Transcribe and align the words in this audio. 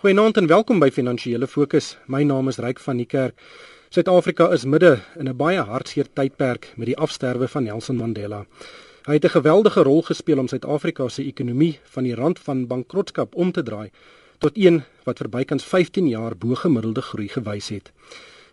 Goeienaand 0.00 0.38
en 0.40 0.46
welkom 0.48 0.78
by 0.80 0.86
Finansiële 0.88 1.44
Fokus. 1.44 1.90
My 2.08 2.22
naam 2.24 2.46
is 2.48 2.56
Ryk 2.56 2.78
van 2.80 2.96
die 2.96 3.04
Kerk. 3.04 3.34
Suid-Afrika 3.92 4.46
is 4.56 4.62
midde 4.64 5.02
in 5.20 5.28
'n 5.28 5.36
baie 5.36 5.60
hartseer 5.60 6.06
tydperk 6.14 6.72
met 6.76 6.86
die 6.86 6.96
afsterwe 6.96 7.48
van 7.48 7.64
Nelson 7.64 7.96
Mandela. 7.96 8.46
Hy 9.04 9.12
het 9.12 9.24
'n 9.24 9.36
geweldige 9.36 9.82
rol 9.82 10.02
gespeel 10.02 10.38
om 10.38 10.48
Suid-Afrika 10.48 11.08
se 11.08 11.22
ekonomie 11.22 11.78
van 11.82 12.04
die 12.04 12.14
rand 12.14 12.38
van 12.38 12.66
bankrotskap 12.66 13.34
om 13.34 13.52
te 13.52 13.62
draai 13.62 13.90
tot 14.38 14.56
een 14.56 14.82
wat 15.04 15.18
vir 15.18 15.28
bykans 15.28 15.64
15 15.64 16.08
jaar 16.08 16.36
bo 16.36 16.54
gemiddelde 16.54 17.02
groei 17.02 17.28
gewys 17.28 17.68
het. 17.68 17.92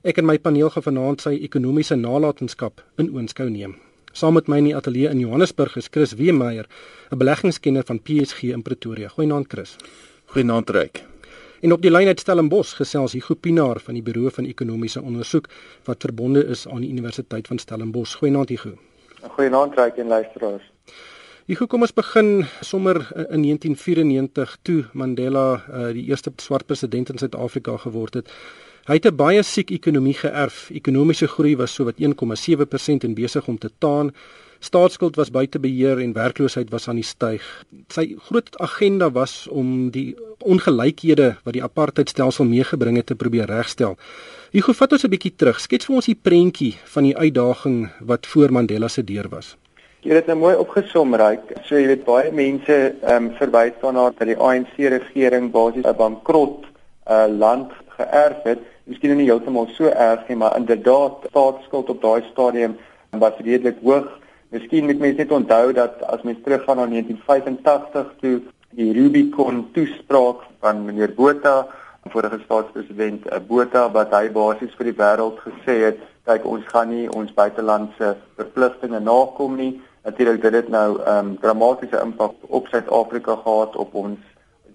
Ek 0.04 0.18
en 0.18 0.25
my 0.25 0.38
paneel 0.39 0.70
gaan 0.70 0.84
vanaand 0.84 1.21
sy 1.21 1.39
ekonomiese 1.41 1.95
nalatenskap 1.95 2.84
in 2.98 3.09
oënskou 3.09 3.50
neem. 3.50 3.75
Saam 4.11 4.34
met 4.34 4.48
my 4.48 4.57
in 4.57 4.64
die 4.64 4.75
ateljee 4.75 5.09
in 5.09 5.20
Johannesburg 5.20 5.77
is 5.77 5.88
Chris 5.91 6.14
Weemeyer, 6.14 6.68
'n 7.11 7.18
beleggingskenner 7.18 7.84
van 7.86 8.00
PSG 8.00 8.43
in 8.43 8.61
Pretoria. 8.61 9.07
Goeienaand 9.07 9.48
Chris. 9.48 9.75
Goeienaand 10.25 10.70
Ryk. 10.70 11.16
En 11.62 11.71
op 11.74 11.82
die 11.82 11.89
lyn 11.89 12.05
uit 12.05 12.20
Stellenbosch 12.21 12.76
gesels 12.78 13.16
Hugo 13.18 13.34
Pinaar 13.34 13.80
van 13.81 13.95
die 13.98 14.04
Buro 14.05 14.30
van 14.30 14.45
Ekonomiese 14.45 15.02
Onderzoek 15.02 15.48
wat 15.88 16.04
verbonde 16.05 16.44
is 16.45 16.68
aan 16.68 16.84
die 16.86 16.90
Universiteit 16.90 17.48
van 17.48 17.58
Stellenbosch. 17.58 18.20
Goeienaand 18.20 18.50
Hugo. 18.50 18.76
Goeienaand 19.22 19.73
Ryk 19.76 19.98
en 19.98 20.08
luisteraars. 20.08 20.67
Hugo, 21.48 21.66
kom 21.66 21.81
ons 21.81 21.95
begin 21.98 22.45
sommer 22.62 23.00
in 23.31 23.41
1994 23.48 24.58
toe 24.62 24.86
Mandela 24.94 25.48
uh, 25.55 25.88
die 25.98 26.05
eerste 26.12 26.31
swart 26.38 26.67
president 26.70 27.09
in 27.09 27.17
Suid-Afrika 27.17 27.78
geword 27.88 28.20
het. 28.22 28.30
Hy 28.86 29.00
het 29.02 29.08
'n 29.09 29.16
baie 29.16 29.44
siek 29.44 29.72
ekonomie 29.72 30.14
geërf. 30.14 30.70
Ekonomiese 30.70 31.28
groei 31.28 31.55
was 31.55 31.73
so 31.73 31.84
wat 31.84 31.98
1,7% 31.98 33.03
en 33.03 33.14
besig 33.14 33.48
om 33.48 33.58
te 33.58 33.72
taan. 33.80 34.14
Staatsskuld 34.59 35.16
was 35.16 35.31
buite 35.31 35.59
beheer 35.59 35.99
en 35.99 36.13
werkloosheid 36.13 36.70
was 36.70 36.88
aan 36.88 36.95
die 36.95 37.05
styg. 37.05 37.43
Sy 37.93 38.16
groot 38.29 38.57
agenda 38.59 39.11
was 39.11 39.47
om 39.47 39.91
die 39.91 40.16
ongelykhede 40.39 41.35
wat 41.43 41.53
die 41.53 41.63
apartheidstelsel 41.63 42.45
meegebring 42.45 42.97
het 42.97 43.05
te 43.11 43.16
probeer 43.16 43.49
regstel. 43.52 43.97
Gou 44.53 44.73
vat 44.73 44.91
ons 44.91 45.03
'n 45.03 45.09
bietjie 45.09 45.36
terug. 45.36 45.59
Skets 45.59 45.86
vir 45.86 45.95
ons 45.95 46.05
die 46.05 46.19
prentjie 46.22 46.75
van 46.94 47.03
die 47.03 47.17
uitdaging 47.17 47.89
wat 47.99 48.25
voor 48.25 48.52
Mandela 48.52 48.88
se 48.88 49.03
deur 49.03 49.30
was. 49.30 49.58
Jy 50.02 50.14
het 50.14 50.27
nou 50.27 50.38
mooi 50.38 50.55
opgesom, 50.55 51.16
Ryk. 51.16 51.52
So 51.66 51.75
jy 51.75 51.88
weet 51.88 52.05
baie 52.05 52.31
mense 52.31 52.73
ehm 53.02 53.25
um, 53.25 53.31
verwys 53.39 53.73
daarna 53.81 54.11
dat 54.17 54.27
die 54.27 54.38
ANC 54.38 54.77
regering 54.77 55.52
basies 55.52 55.86
'n 55.86 55.95
bankrot 55.97 56.66
uh, 57.09 57.25
land 57.27 57.71
geërf 57.97 58.44
het. 58.44 58.59
Miskien 58.86 59.17
nie 59.17 59.25
heeltemal 59.25 59.67
so 59.75 59.89
erg 59.89 60.27
nie, 60.30 60.38
maar 60.38 60.55
inderdaad 60.58 61.25
staatsskuld 61.30 61.89
op 61.89 62.02
daai 62.02 62.23
stadium 62.31 62.77
was 63.11 63.33
redelik 63.39 63.77
hoog. 63.83 64.08
Miskien 64.50 64.86
moet 64.88 65.00
mense 65.00 65.20
net 65.20 65.31
onthou 65.36 65.73
dat 65.76 66.03
as 66.08 66.22
mens 66.23 66.38
teruggaan 66.44 66.78
na 66.80 66.86
1985 66.88 68.14
toe 68.22 68.36
die 68.80 68.94
Rubicon 68.95 69.66
toespraak 69.76 70.45
van 70.64 70.86
meneer 70.86 71.12
Botha, 71.17 71.67
vorige 72.14 72.39
staatspresident 72.45 73.28
eh, 73.28 73.42
Botha 73.48 73.89
wat 73.92 74.14
hy 74.16 74.30
basies 74.31 74.76
vir 74.80 74.92
die 74.92 74.95
wêreld 75.02 75.42
gesê 75.44 75.76
het, 75.81 76.00
kyk 76.30 76.48
ons 76.48 76.64
gaan 76.72 76.94
nie 76.94 77.09
ons 77.12 77.34
buitelandse 77.36 78.14
verpligtinge 78.39 79.04
nakom 79.04 79.59
nie. 79.59 79.73
Natuurlik 80.08 80.42
dit 80.42 80.56
het 80.61 80.70
nou 80.72 80.95
'n 80.95 81.00
um, 81.00 81.06
ehm, 81.11 81.36
dramatiese 81.44 82.00
impak 82.00 82.36
op 82.48 82.67
Suid-Afrika 82.72 83.36
gehad 83.44 83.76
op 83.76 83.95
ons 83.95 84.20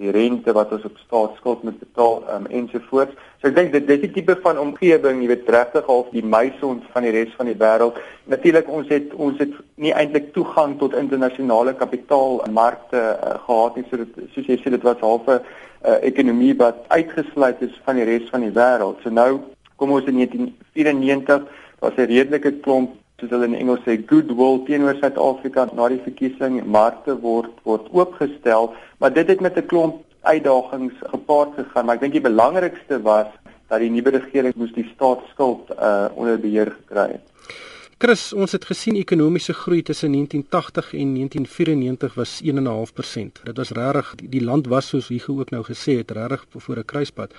die 0.03 0.13
rente 0.15 0.53
wat 0.57 0.73
ons 0.75 0.85
op 0.89 0.99
staatsskuld 1.01 1.63
moet 1.67 1.79
betaal 1.81 2.21
um, 2.35 2.47
ensovoorts. 2.51 3.15
So 3.41 3.51
ek 3.51 3.57
dink 3.57 3.73
dit 3.75 3.87
dis 3.89 4.03
die 4.05 4.11
tipe 4.17 4.37
van 4.45 4.59
omgewing, 4.61 5.23
jy 5.23 5.31
weet 5.31 5.51
regtig 5.55 5.87
half 5.89 6.11
die 6.15 6.25
meisons 6.35 6.85
van 6.95 7.07
die 7.07 7.15
res 7.15 7.33
van 7.39 7.51
die 7.51 7.59
wêreld. 7.59 7.99
Natuurlik 8.33 8.71
ons 8.71 8.91
het 8.93 9.15
ons 9.15 9.39
het 9.43 9.55
nie 9.83 9.95
eintlik 9.95 10.33
toegang 10.37 10.77
tot 10.83 10.97
internasionale 10.99 11.75
kapitaalmarkte 11.79 13.03
uh, 13.03 13.35
gehad 13.47 13.79
nie. 13.79 13.87
So 13.91 14.03
dit 14.03 14.23
soos 14.35 14.51
jy 14.51 14.59
sê 14.63 14.75
dit 14.75 14.89
was 14.89 15.03
half 15.03 15.29
'n 15.29 15.41
uh, 15.41 15.99
ekonomie 16.03 16.55
wat 16.59 16.85
uitgesluit 16.89 17.63
is 17.63 17.81
van 17.85 17.99
die 17.99 18.09
res 18.09 18.31
van 18.31 18.47
die 18.47 18.55
wêreld. 18.55 19.03
So 19.03 19.11
nou 19.11 19.41
kom 19.77 19.95
ons 19.99 20.07
in 20.07 20.19
1994 20.23 21.47
was 21.81 21.97
'n 21.97 22.11
redelike 22.11 22.61
klomp 22.63 23.02
soos 23.23 23.31
hulle 23.31 23.47
in 23.47 23.55
Engels 23.55 23.85
sê 23.87 23.97
goodwill 24.11 24.65
teenoor 24.67 24.99
Suid-Afrika 24.99 25.69
na 25.73 25.89
die 25.89 26.03
verkiesing 26.03 26.59
markte 26.67 27.15
word 27.23 27.55
word 27.65 27.87
oopgestel. 27.95 28.73
Maar 28.99 29.15
dit 29.15 29.29
het 29.31 29.41
met 29.41 29.57
'n 29.57 29.67
klomp 29.67 30.03
uitdagings 30.23 30.95
gepaard 31.11 31.55
gegaan 31.57 31.87
maar 31.87 31.99
ek 31.99 32.05
dink 32.07 32.17
die 32.19 32.29
belangrikste 32.29 33.01
was 33.03 33.31
dat 33.71 33.83
die 33.83 33.91
nuwe 33.91 34.15
regering 34.19 34.55
moes 34.55 34.75
die 34.77 34.87
staatsskuld 34.95 35.71
uh, 35.75 36.07
onder 36.15 36.39
beheer 36.39 36.71
gekry 36.77 37.09
het 37.17 37.57
Chris, 38.03 38.33
ons 38.35 38.51
het 38.51 38.65
gesien 38.67 38.97
ekonomiese 38.99 39.55
groei 39.55 39.83
tussen 39.87 40.11
1980 40.11 40.87
en 40.99 41.11
1994 41.15 42.15
was 42.19 42.33
1.5%. 42.43 43.43
Dit 43.47 43.61
was 43.61 43.71
regtig 43.71 44.09
die, 44.19 44.29
die 44.33 44.41
land 44.43 44.67
was 44.67 44.89
soos 44.91 45.07
Hugo 45.13 45.37
ook 45.39 45.53
nou 45.55 45.61
gesê 45.63 45.95
het, 46.01 46.11
regtig 46.11 46.43
voor 46.65 46.81
'n 46.83 46.85
kruispunt. 46.85 47.31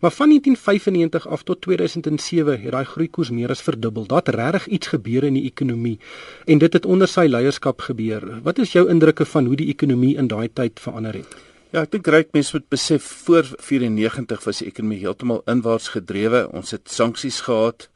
Maar 0.00 0.12
van 0.12 0.28
1995 0.28 1.28
af 1.28 1.42
tot 1.42 1.60
2007 1.60 2.60
het 2.60 2.72
daai 2.72 2.84
groeikoers 2.84 3.30
meer 3.30 3.48
as 3.48 3.62
verdubbel. 3.62 4.06
Daar 4.06 4.22
het 4.24 4.34
regtig 4.34 4.66
iets 4.66 4.86
gebeur 4.86 5.24
in 5.24 5.34
die 5.34 5.44
ekonomie 5.44 5.98
en 6.44 6.58
dit 6.58 6.72
het 6.72 6.86
onder 6.86 7.08
sy 7.08 7.26
leierskap 7.26 7.80
gebeur. 7.80 8.40
Wat 8.42 8.58
is 8.58 8.72
jou 8.72 8.88
indrukke 8.88 9.24
van 9.24 9.44
hoe 9.44 9.56
die 9.56 9.68
ekonomie 9.68 10.16
in 10.16 10.26
daai 10.26 10.52
tyd 10.52 10.80
verander 10.80 11.14
het? 11.14 11.36
Ja, 11.70 11.80
ek 11.80 11.90
dink 11.90 12.06
ryk 12.06 12.28
mense 12.32 12.50
moet 12.52 12.68
besef 12.68 13.02
voor 13.02 13.48
94 13.56 14.44
was 14.44 14.58
die 14.58 14.68
ekonomie 14.68 14.98
heeltemal 14.98 15.42
inwaarts 15.46 15.88
gedrewe. 15.88 16.52
Ons 16.52 16.70
het 16.70 16.90
sanksies 16.90 17.40
gehad 17.40 17.88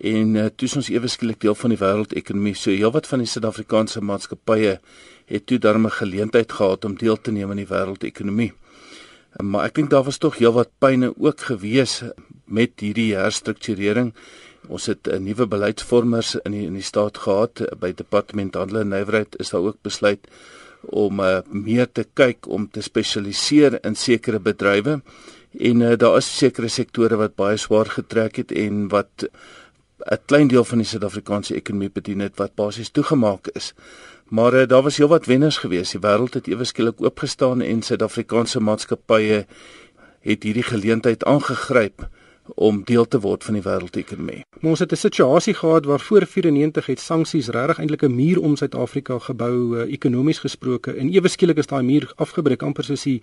en 0.00 0.34
uh, 0.36 0.46
toe 0.56 0.68
ons 0.80 0.88
ewe 0.88 1.08
skielik 1.12 1.40
deel 1.44 1.54
van 1.54 1.74
die 1.74 1.80
wêreldekonomie 1.80 2.54
so 2.56 2.72
heelwat 2.72 3.08
van 3.10 3.20
die 3.20 3.28
Suid-Afrikaanse 3.28 4.00
maatskappye 4.00 4.78
het 5.30 5.46
toe 5.46 5.58
darme 5.60 5.90
geleentheid 5.92 6.52
gehad 6.56 6.84
om 6.88 6.96
deel 6.96 7.20
te 7.20 7.32
neem 7.32 7.52
aan 7.52 7.60
die 7.60 7.68
wêreldekonomie. 7.68 8.52
Maar 9.38 9.68
ek 9.68 9.76
dink 9.76 9.90
daar 9.92 10.06
was 10.08 10.18
tog 10.18 10.40
heelwat 10.40 10.72
pyne 10.82 11.12
ook 11.16 11.44
gewees 11.52 12.00
met 12.50 12.80
hierdie 12.80 13.12
herstrukturering. 13.14 14.14
Ons 14.68 14.86
het 14.86 15.06
'n 15.06 15.14
uh, 15.14 15.20
nuwe 15.20 15.46
beleidsvormers 15.46 16.34
in 16.44 16.52
die, 16.52 16.66
in 16.66 16.74
die 16.74 16.82
staat 16.82 17.18
gehad 17.18 17.62
by 17.78 17.92
departement 17.92 18.54
handel 18.54 18.80
en 18.80 18.88
nywerheid 18.88 19.36
is 19.38 19.50
daar 19.50 19.62
ook 19.62 19.82
besluit 19.82 20.26
om 20.82 21.20
uh, 21.20 21.40
meer 21.50 21.86
te 21.92 22.04
kyk 22.14 22.48
om 22.48 22.68
te 22.70 22.82
spesialiseer 22.82 23.78
in 23.84 23.94
sekere 23.94 24.40
bedrywe 24.40 25.00
en 25.58 25.80
uh, 25.80 25.96
daar 25.96 26.16
is 26.16 26.38
sekere 26.38 26.68
sektore 26.68 27.16
wat 27.16 27.36
baie 27.36 27.56
swaar 27.56 27.86
getrek 27.86 28.36
het 28.36 28.52
en 28.52 28.88
wat 28.88 29.28
'n 30.04 30.18
klein 30.24 30.48
deel 30.48 30.64
van 30.64 30.78
die 30.78 30.86
Suid-Afrikaanse 30.86 31.54
ekonomie 31.54 31.90
bedien 31.90 32.18
het 32.18 32.36
wat 32.36 32.54
basies 32.54 32.90
toegemaak 32.90 33.46
is. 33.46 33.74
Maar 34.28 34.54
uh, 34.54 34.66
daar 34.66 34.82
was 34.82 34.96
heelwat 34.96 35.26
wenners 35.26 35.58
geweest. 35.58 35.92
Die 35.92 36.00
wêreld 36.00 36.34
het 36.34 36.46
ewe 36.46 36.64
skielik 36.64 37.02
oopgestaan 37.02 37.60
en 37.60 37.82
Suid-Afrikaanse 37.82 38.60
maatskappye 38.60 39.46
het 40.20 40.42
hierdie 40.42 40.62
geleentheid 40.62 41.24
aangegryp 41.24 42.08
om 42.54 42.82
deel 42.84 43.08
te 43.08 43.20
word 43.20 43.44
van 43.44 43.54
die 43.54 43.62
wêreldekonomie. 43.62 44.40
Maar 44.60 44.70
ons 44.70 44.78
het 44.78 44.92
'n 44.92 44.96
situasie 44.96 45.54
gehad 45.54 45.84
waar 45.84 46.00
voor 46.00 46.26
94 46.26 46.86
het 46.86 47.00
sanksies 47.00 47.48
regtig 47.48 47.78
eintlik 47.78 48.02
'n 48.02 48.14
muur 48.14 48.40
om 48.40 48.56
Suid-Afrika 48.56 49.18
gebou 49.18 49.76
uh, 49.76 49.92
ekonomies 49.92 50.38
gesproke 50.38 50.92
en 50.92 51.12
ewe 51.12 51.28
skielik 51.28 51.56
is 51.56 51.66
daai 51.66 51.82
muur 51.82 52.12
afgebreek 52.16 52.62
amper 52.62 52.84
soos 52.84 53.02
die 53.02 53.22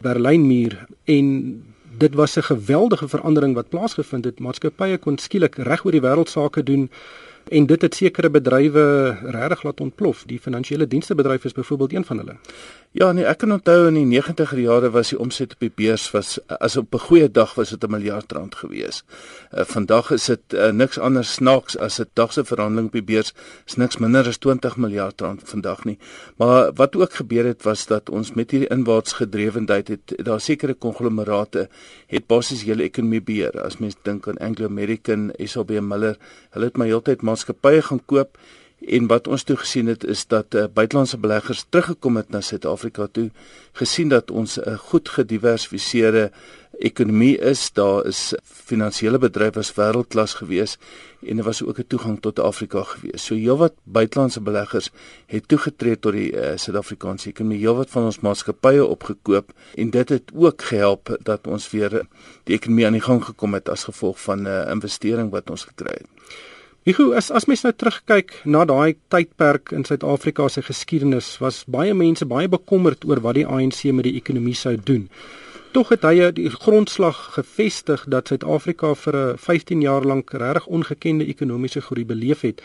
Berlynmuur 0.00 0.86
en 1.04 1.62
dit 1.98 2.14
was 2.14 2.36
'n 2.36 2.42
geweldige 2.42 3.08
verandering 3.08 3.54
wat 3.54 3.68
plaasgevind 3.68 4.24
het. 4.24 4.38
Maatskappye 4.38 4.98
kon 4.98 5.18
skielik 5.18 5.56
reg 5.56 5.84
oor 5.84 5.92
die 5.92 6.00
wêreld 6.00 6.28
sake 6.28 6.62
doen 6.62 6.90
en 7.48 7.66
dit 7.66 7.82
het 7.82 7.94
sekere 7.94 8.30
bedrywe 8.30 9.16
regtig 9.22 9.62
laat 9.62 9.80
ontplof. 9.80 10.22
Die 10.26 10.40
finansiële 10.40 10.88
dienste 10.88 11.14
bedryf 11.14 11.44
is 11.44 11.52
byvoorbeeld 11.52 11.92
een 11.92 12.04
van 12.04 12.16
hulle. 12.16 12.36
Ja, 12.94 13.08
nee, 13.10 13.24
ek 13.26 13.40
kan 13.42 13.50
onthou 13.50 13.88
in 13.88 13.96
die 13.96 14.06
90er 14.06 14.60
jare 14.62 14.88
was 14.94 15.08
die 15.10 15.16
omset 15.18 15.56
op 15.56 15.64
die 15.64 15.72
beurs 15.80 16.04
was 16.14 16.36
as 16.62 16.76
op 16.78 16.94
'n 16.94 17.02
goeie 17.08 17.26
dag 17.28 17.54
was 17.58 17.70
dit 17.70 17.82
'n 17.82 17.90
miljard 17.90 18.32
rand 18.32 18.54
gewees. 18.54 19.02
Uh, 19.50 19.64
vandag 19.66 20.10
is 20.10 20.24
dit 20.24 20.54
uh, 20.54 20.70
niks 20.70 20.98
anders 20.98 21.32
snaaks 21.32 21.76
as 21.76 21.98
'n 21.98 22.06
dag 22.14 22.32
se 22.32 22.44
verhandeling 22.44 22.86
op 22.86 22.92
die 22.92 23.02
beurs 23.02 23.34
is 23.66 23.74
niks 23.74 23.98
minder 23.98 24.26
as 24.26 24.38
20 24.38 24.76
miljard 24.76 25.20
rand 25.20 25.42
vandag 25.44 25.84
nie. 25.84 25.98
Maar 26.36 26.72
wat 26.72 26.96
ook 26.96 27.12
gebeur 27.12 27.44
het 27.44 27.62
was 27.62 27.86
dat 27.86 28.10
ons 28.10 28.32
met 28.32 28.50
hierdie 28.50 28.70
inwaarts 28.70 29.12
gedrewendheid 29.12 29.88
het 29.88 30.14
daar 30.16 30.40
sekere 30.40 30.74
konglomerate 30.74 31.68
het 32.06 32.26
basies 32.26 32.62
hele 32.62 32.82
ekonomie 32.82 33.22
beheer. 33.22 33.62
As 33.62 33.78
mens 33.78 33.96
dink 34.02 34.28
aan 34.28 34.38
Anglo 34.38 34.66
American, 34.66 35.32
SAB 35.38 35.70
Miller, 35.80 36.16
hulle 36.50 36.64
het 36.64 36.76
my 36.76 36.86
heeltyd 36.86 37.22
maatskappye 37.22 37.82
gaan 37.82 38.04
koop 38.06 38.38
en 38.86 39.06
wat 39.06 39.28
ons 39.28 39.42
toe 39.42 39.56
gesien 39.56 39.86
het 39.86 40.04
is 40.04 40.26
dat 40.26 40.54
uh, 40.54 40.64
buitelandse 40.72 41.18
beleggers 41.18 41.64
teruggekom 41.68 42.16
het 42.16 42.28
na 42.30 42.40
Suid-Afrika 42.40 43.06
toe 43.12 43.30
gesien 43.72 44.08
dat 44.08 44.30
ons 44.30 44.58
'n 44.58 44.68
uh, 44.68 44.78
goed 44.78 45.08
gediversifiseerde 45.08 46.30
ekonomie 46.78 47.38
is. 47.38 47.72
Daar 47.72 48.06
is 48.06 48.34
finansiële 48.42 49.18
bedrywe 49.18 49.50
was 49.60 49.72
wêreldklas 49.76 50.34
gewees 50.34 50.76
en 51.26 51.36
daar 51.36 51.44
was 51.44 51.62
ook 51.62 51.78
'n 51.78 51.86
toegang 51.86 52.20
tot 52.20 52.38
Afrika 52.38 52.82
gewees 52.82 53.24
so 53.24 53.34
heelwat 53.34 53.72
buitelandse 53.84 54.40
beleggers 54.40 54.90
het 55.26 55.48
toegetree 55.48 55.98
tot 55.98 56.12
die 56.12 56.32
uh, 56.32 56.56
Suid-Afrikaanse 56.56 57.28
ekonomie. 57.28 57.58
Heelwat 57.58 57.90
van 57.90 58.04
ons 58.04 58.20
maatskappye 58.20 58.86
opgekoop 58.86 59.52
en 59.74 59.90
dit 59.90 60.08
het 60.08 60.30
ook 60.34 60.62
gehelp 60.62 61.16
dat 61.22 61.46
ons 61.46 61.70
weer 61.70 62.06
die 62.44 62.54
ekonomie 62.54 62.86
aan 62.86 62.92
die 62.92 63.00
gang 63.00 63.24
gekom 63.24 63.54
het 63.54 63.68
as 63.68 63.84
gevolg 63.84 64.20
van 64.20 64.42
'n 64.42 64.46
uh, 64.46 64.70
investering 64.70 65.30
wat 65.30 65.50
ons 65.50 65.64
gekry 65.64 65.92
het 65.92 66.13
Hugo, 66.84 67.14
as 67.16 67.30
as 67.32 67.46
mens 67.48 67.62
nou 67.64 67.70
terugkyk 67.72 68.34
na 68.44 68.66
daai 68.68 68.98
tydperk 69.08 69.70
in 69.72 69.86
Suid-Afrika 69.88 70.50
se 70.52 70.60
geskiedenis, 70.66 71.30
was 71.40 71.62
baie 71.64 71.94
mense 71.96 72.28
baie 72.28 72.50
bekommerd 72.52 73.06
oor 73.08 73.22
wat 73.24 73.38
die 73.38 73.46
ANC 73.48 73.86
met 73.88 74.04
die 74.04 74.18
ekonomie 74.20 74.52
sou 74.52 74.74
doen. 74.76 75.06
Tog 75.72 75.94
het 75.94 76.04
hy 76.04 76.28
die 76.36 76.50
grondslag 76.52 77.22
gevestig 77.38 78.04
dat 78.12 78.28
Suid-Afrika 78.28 78.92
vir 79.06 79.16
'n 79.22 79.38
15 79.48 79.80
jaar 79.80 80.04
lank 80.04 80.36
regtig 80.36 80.66
ongekende 80.66 81.24
ekonomiese 81.24 81.80
groei 81.80 82.04
beleef 82.04 82.44
het. 82.44 82.60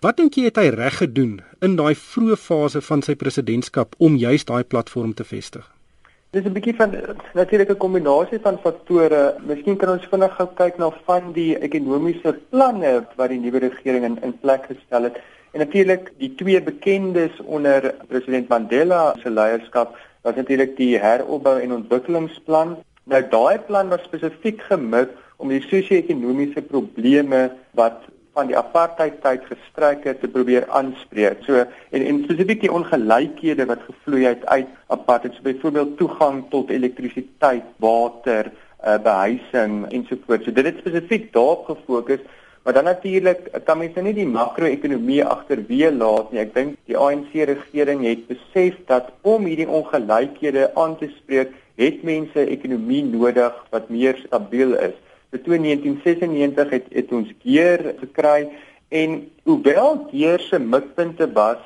Wat 0.00 0.16
dink 0.16 0.34
jy 0.34 0.50
het 0.50 0.56
hy 0.56 0.68
reg 0.74 0.96
gedoen 0.98 1.40
in 1.62 1.76
daai 1.76 1.94
vroeë 1.94 2.36
fase 2.36 2.80
van 2.80 3.02
sy 3.02 3.14
presidentskap 3.14 3.94
om 3.98 4.16
juist 4.16 4.46
daai 4.46 4.64
platform 4.64 5.14
te 5.14 5.24
vestig? 5.24 5.79
Dis 6.34 6.44
'n 6.46 6.52
bietjie 6.54 6.76
van 6.78 6.92
natuurlike 7.34 7.74
kombinasie 7.74 8.38
van 8.42 8.58
faktore. 8.64 9.22
Miskien 9.50 9.76
kan 9.78 9.90
ons 9.96 10.04
vinnig 10.10 10.34
gou 10.36 10.44
kyk 10.60 10.76
na 10.78 10.90
van 11.06 11.32
die 11.38 11.56
ekonomiese 11.68 12.32
planne 12.52 12.92
wat 13.16 13.32
die 13.32 13.38
nuwe 13.40 13.58
regering 13.64 14.04
in, 14.08 14.14
in 14.28 14.34
plek 14.44 14.68
gestel 14.68 15.08
het. 15.08 15.18
En 15.50 15.58
natuurlik 15.64 16.12
die 16.22 16.30
twee 16.42 16.60
bekendes 16.62 17.40
onder 17.56 17.88
president 18.12 18.48
Mandela 18.48 19.00
se 19.22 19.30
leierskap 19.30 19.98
was 20.22 20.38
natuurlik 20.38 20.76
die 20.76 20.92
heropbou 21.02 21.56
en 21.58 21.74
ontwikkelingsplan. 21.80 22.76
Nou 23.10 23.22
daai 23.34 23.58
plan 23.66 23.90
was 23.90 24.06
spesifiek 24.06 24.62
gemik 24.70 25.10
om 25.42 25.50
die 25.50 25.64
sosio-ekonomiese 25.66 26.62
probleme 26.62 27.48
wat 27.74 28.06
van 28.32 28.50
die 28.50 28.56
apartheid 28.56 29.20
tyd 29.24 29.44
gestryke 29.48 30.14
te 30.20 30.28
probeer 30.30 30.66
aanspreek. 30.68 31.42
So 31.46 31.64
en 31.64 32.02
en 32.06 32.22
spesifiek 32.24 32.64
die 32.64 32.72
ongelykhede 32.72 33.66
wat 33.70 33.86
gevloei 33.88 34.24
het 34.28 34.44
uit 34.46 34.68
apartheid, 34.86 35.34
so 35.34 35.46
byvoorbeeld 35.46 35.96
toegang 35.98 36.44
tot 36.50 36.70
elektrisiteit, 36.70 37.66
water, 37.82 38.50
uh, 38.84 38.98
behuising 39.02 39.86
ensovoorts. 39.90 40.44
So 40.44 40.54
dit 40.54 40.70
het 40.70 40.78
spesifiek 40.84 41.32
daarop 41.32 41.66
gefokus, 41.72 42.22
maar 42.62 42.76
dan 42.76 42.84
natuurlik 42.84 43.48
kan 43.64 43.78
mens 43.78 43.94
nou 43.96 44.04
nie 44.04 44.16
die 44.20 44.28
makro-ekonomie 44.28 45.22
agterweë 45.24 45.90
laat 45.96 46.32
nie. 46.32 46.42
Ek 46.44 46.54
dink 46.54 46.76
die 46.90 46.98
ANC 46.98 47.32
regering 47.34 48.04
het 48.04 48.26
besef 48.28 48.76
dat 48.90 49.10
om 49.22 49.48
hierdie 49.48 49.68
ongelykhede 49.68 50.70
aan 50.78 50.98
te 51.00 51.08
spreek, 51.18 51.56
het 51.80 52.02
mense 52.04 52.44
ekonomie 52.44 53.02
nodig 53.08 53.56
wat 53.72 53.88
meer 53.88 54.18
stabiel 54.26 54.76
is. 54.76 54.96
Vir 55.30 55.60
1996 55.62 56.70
het 56.70 56.86
het 56.90 57.12
ons 57.12 57.28
keer 57.42 57.94
gekry 58.00 58.50
en 58.90 59.30
hoewel 59.46 59.98
keer 60.10 60.42
se 60.42 60.58
mikpunte 60.58 61.28
was 61.32 61.62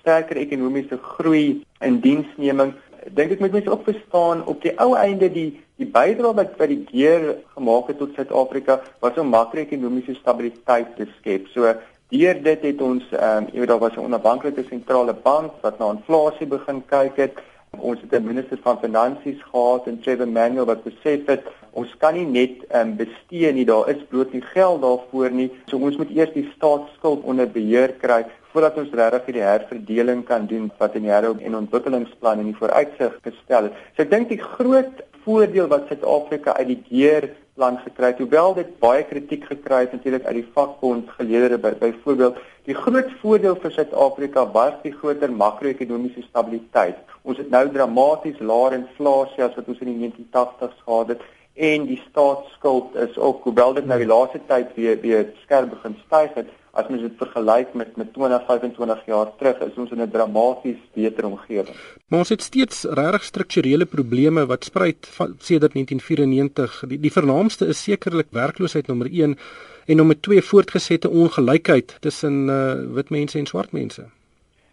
sterker 0.00 0.40
ekonomiese 0.40 0.96
groei 0.96 1.62
en 1.78 2.00
diensneming, 2.00 2.72
dink 3.12 3.34
ek 3.34 3.42
moet 3.42 3.52
mense 3.58 3.70
ook 3.70 3.84
verstaan 3.84 4.42
op 4.50 4.62
die 4.64 4.72
ou 4.80 4.94
einde 4.96 5.28
die 5.30 5.50
die 5.80 5.88
bydrae 5.92 6.34
wat 6.38 6.56
wat 6.58 6.70
die 6.70 6.82
keer 6.88 7.28
gemaak 7.54 7.88
het 7.90 7.98
tot 8.00 8.16
Suid-Afrika 8.16 8.80
was 9.04 9.18
om 9.18 9.32
makro-ekonomiese 9.34 10.14
stabiliteit 10.20 10.96
te 10.96 11.08
skep. 11.18 11.48
So 11.52 11.68
deur 12.12 12.42
dit 12.44 12.66
het 12.68 12.82
ons 12.84 13.04
ehm 13.12 13.44
um, 13.44 13.48
jy 13.52 13.60
weet 13.60 13.72
daar 13.72 13.84
was 13.84 13.96
'n 13.96 14.08
onafhanklike 14.08 14.64
sentrale 14.68 15.14
bank 15.14 15.52
wat 15.62 15.78
na 15.78 15.90
inflasie 15.90 16.46
begin 16.46 16.82
kyk 16.86 17.16
het. 17.16 17.34
Ons 17.78 18.00
het 18.00 18.12
'n 18.12 18.26
minister 18.26 18.58
van 18.62 18.78
finansies 18.78 19.42
gehad 19.50 19.86
en 19.86 20.00
Trevor 20.00 20.28
Manuel 20.28 20.64
wat 20.64 20.84
besef 20.84 21.26
het 21.26 21.42
ons 21.70 21.96
kan 21.98 22.14
nie 22.14 22.26
net 22.26 22.50
um, 22.74 22.96
bestee 22.96 23.52
nie, 23.52 23.64
daar 23.64 23.88
is 23.88 24.04
bloot 24.08 24.32
nie 24.32 24.42
geld 24.42 24.82
daarvoor 24.82 25.30
nie. 25.30 25.50
So 25.66 25.76
ons 25.76 25.96
moet 25.96 26.10
eers 26.10 26.32
die 26.32 26.50
staatsskuld 26.56 27.24
onder 27.24 27.48
beheer 27.48 27.94
kry 28.02 28.26
voordat 28.52 28.76
ons 28.76 28.92
regtig 28.92 29.34
die 29.34 29.46
herverdeling 29.46 30.24
kan 30.24 30.46
doen 30.46 30.70
wat 30.78 30.94
in 30.94 31.02
die 31.02 31.14
herop 31.14 31.40
en 31.40 31.56
ontwikkelingsplan 31.56 32.38
in 32.38 32.50
die 32.52 32.58
vooruitsig 32.60 33.16
gestel 33.22 33.62
het. 33.62 33.72
So 33.96 34.02
ek 34.02 34.10
dink 34.10 34.28
die 34.28 34.42
groot 34.42 35.00
voordeel 35.24 35.70
wat 35.72 35.88
Suid-Afrika 35.88 36.56
uit 36.58 36.66
die 36.74 36.82
geer 36.90 37.30
plan 37.54 37.76
gekry 37.84 38.14
hoewel 38.18 38.54
dit 38.56 38.68
baie 38.80 39.02
kritiek 39.04 39.44
gekry 39.44 39.82
het 39.84 39.92
natuurlik 39.92 40.24
uit 40.24 40.38
die 40.38 40.48
vakbond 40.54 41.10
geleedere 41.18 41.58
by 41.60 41.72
byvoorbeeld 41.82 42.38
die 42.68 42.76
groot 42.78 43.10
voordeel 43.20 43.58
vir 43.64 43.74
Suid-Afrika 43.74 44.46
was 44.54 44.78
die 44.84 44.92
groter 44.94 45.32
makro-ekonomiese 45.34 46.22
stabiliteit. 46.28 46.98
Ons 47.26 47.40
het 47.42 47.50
nou 47.50 47.64
dramaties 47.74 48.38
laer 48.40 48.76
inflasie 48.78 49.42
as 49.44 49.56
wat 49.58 49.68
ons 49.68 49.82
in 49.82 49.90
die 49.90 49.98
1980s 50.04 50.84
gehad 50.86 51.14
het 51.14 51.24
en 51.54 51.86
die 51.86 52.00
staatsskuld 52.10 52.94
is 52.96 53.16
ook 53.18 53.44
hoewel 53.44 53.74
dit 53.74 53.86
nou 53.86 53.98
die 53.98 54.08
laaste 54.08 54.40
tyd 54.48 54.74
weer 54.74 55.00
weer 55.00 55.26
skerp 55.44 55.70
begin 55.70 55.96
styg 56.06 56.34
het 56.34 56.50
as 56.72 56.88
mens 56.88 57.02
dit 57.04 57.18
vergelyk 57.20 57.74
met 57.76 57.96
met 58.00 58.12
20 58.14 58.46
25 58.46 59.02
jaar 59.06 59.32
terug 59.36 59.58
is 59.66 59.76
ons 59.76 59.90
in 59.90 60.00
'n 60.00 60.10
dramaties 60.10 60.80
beter 60.94 61.24
omgewing. 61.24 61.76
Maar 62.08 62.18
ons 62.18 62.28
het 62.28 62.42
steeds 62.42 62.84
regtig 62.84 63.24
strukturele 63.24 63.84
probleme 63.84 64.46
wat 64.46 64.64
spruit 64.64 65.08
van 65.10 65.34
sedert 65.38 65.72
1994. 65.72 66.84
Die 66.88 67.00
die 67.00 67.12
vernaamste 67.12 67.66
is 67.66 67.82
sekerlik 67.82 68.26
werkloosheid 68.30 68.86
nommer 68.86 69.06
1 69.10 69.38
en 69.86 69.96
nommer 69.96 70.20
2 70.20 70.42
voortgesette 70.42 71.10
ongelykheid 71.10 71.96
tussen 72.00 72.48
uh, 72.48 72.94
wit 72.94 73.10
mense 73.10 73.38
en 73.38 73.46
swart 73.46 73.72
mense. 73.72 74.04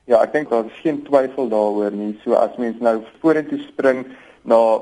Ja, 0.06 0.22
ek 0.22 0.34
dink 0.34 0.50
daar 0.50 0.66
is 0.66 0.80
geen 0.82 1.04
twyfel 1.04 1.50
daaroor 1.50 1.92
nie. 1.92 2.18
So 2.24 2.34
as 2.34 2.56
mens 2.58 2.80
nou 2.80 3.04
vorentoe 3.20 3.60
spring 3.60 4.06
na 4.42 4.82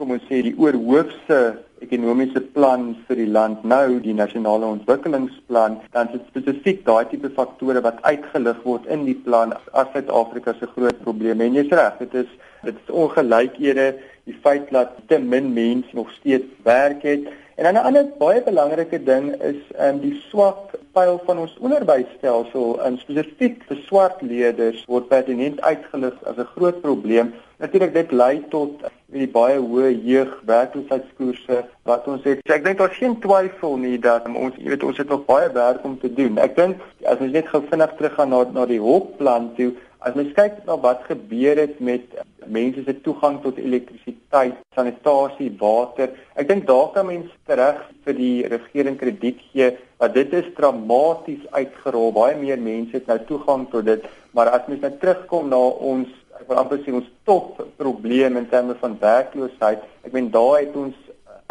kom 0.00 0.14
ons 0.14 0.22
sê 0.30 0.38
die 0.40 0.54
oorhoofse 0.56 1.38
ekonomiese 1.84 2.40
plan 2.54 2.86
vir 3.04 3.18
die 3.20 3.32
land 3.36 3.66
nou 3.68 3.98
die 4.00 4.14
nasionale 4.16 4.64
ontwikkelingsplan 4.74 5.76
dan 5.92 6.08
is 6.08 6.14
dit 6.14 6.30
spesifiek 6.30 6.80
daai 6.86 7.04
tipe 7.10 7.28
faktore 7.36 7.82
wat 7.84 8.00
uitgelig 8.08 8.62
word 8.64 8.88
in 8.94 9.04
die 9.04 9.16
plan 9.26 9.52
as 9.58 9.90
Suid-Afrika 9.92 10.54
se 10.56 10.70
groot 10.72 11.02
probleme 11.04 11.44
en 11.44 11.58
jy's 11.60 11.74
reg 11.80 12.00
dit 12.00 12.16
is 12.22 12.32
dit 12.64 12.80
is 12.80 12.94
ongelykhede 13.02 13.86
die 14.30 14.38
feit 14.46 14.72
dat 14.72 14.96
te 15.12 15.20
min 15.20 15.52
mense 15.58 15.92
nog 16.00 16.08
steeds 16.16 16.48
werk 16.64 17.04
het 17.04 17.28
en 17.60 17.66
dan 17.66 17.74
'n 17.74 17.86
ander 17.86 18.06
baie 18.18 18.40
belangrike 18.42 19.02
ding 19.04 19.26
is 19.42 19.60
um, 19.86 20.00
die 20.00 20.16
swak 20.28 20.78
pyl 20.96 21.20
van 21.26 21.38
ons 21.38 21.56
onderwysstelsel 21.60 22.80
en 22.86 22.96
spesifiek 22.98 23.60
vir 23.68 23.78
swart 23.88 24.22
leerders 24.22 24.84
word 24.88 25.08
pertinent 25.08 25.60
uitgelig 25.60 26.16
as 26.24 26.36
'n 26.36 26.52
groot 26.56 26.80
probleem 26.80 27.34
natuurlik 27.60 27.92
dit 27.92 28.12
lei 28.12 28.44
tot 28.48 28.86
die 29.12 29.28
baie 29.28 29.58
hoë 29.58 29.90
jeugwerkloosheidskoerse 30.06 31.58
wat 31.88 32.08
ons 32.08 32.24
het. 32.24 32.40
So 32.46 32.56
ek 32.56 32.64
dink 32.64 32.78
daar's 32.80 32.96
geen 32.96 33.18
twyfel 33.20 33.76
nie 33.76 33.98
dat 34.00 34.26
um, 34.28 34.38
ons 34.40 34.56
jy 34.56 34.72
weet 34.72 34.86
ons 34.86 35.00
het 35.02 35.12
nog 35.12 35.26
baie 35.28 35.52
werk 35.52 35.84
om 35.84 35.98
te 36.00 36.12
doen. 36.14 36.38
Ek 36.38 36.56
dink 36.56 36.80
as 37.04 37.20
ons 37.20 37.32
net 37.32 37.50
gou 37.52 37.60
vinnig 37.68 37.92
teruggaan 37.98 38.32
na 38.32 38.44
na 38.54 38.66
die 38.70 38.80
hulpplan 38.80 39.50
toe, 39.58 39.74
as 40.00 40.16
mens 40.16 40.32
kyk 40.36 40.62
na 40.64 40.76
wat 40.80 41.02
gebeur 41.08 41.58
het 41.60 41.80
met 41.80 42.14
mense 42.48 42.82
se 42.86 42.94
toegang 43.04 43.38
tot 43.44 43.58
elektrisiteit, 43.60 44.56
sanitasie, 44.74 45.50
water, 45.60 46.14
ek 46.40 46.48
dink 46.48 46.66
daar 46.68 46.88
kan 46.94 47.06
mens 47.10 47.28
reg 47.60 47.82
vir 48.06 48.16
die 48.16 48.36
regering 48.48 48.96
krediet 49.00 49.42
gee 49.50 49.74
dat 50.00 50.16
dit 50.16 50.32
is 50.38 50.48
dramaties 50.56 51.44
uitgerol. 51.52 52.14
Baie 52.16 52.38
meer 52.40 52.60
mense 52.60 52.96
het 52.96 53.10
nou 53.10 53.18
toegang 53.28 53.68
tot 53.72 53.84
dit, 53.90 54.06
maar 54.32 54.48
as 54.54 54.66
mens 54.70 54.80
nou 54.86 54.92
terugkom 55.02 55.52
na 55.52 55.60
ons 55.92 56.08
ek 56.40 56.48
wil 56.48 56.62
amper 56.62 56.80
sê 56.80 56.94
ons 56.96 57.08
top 57.28 57.58
probleem 57.76 58.38
in 58.40 58.48
terme 58.48 58.74
van 58.80 58.96
werkloosheid. 59.02 59.84
Ek 60.08 60.14
meen 60.16 60.30
daar 60.32 60.62
het 60.62 60.76
ons 60.80 60.96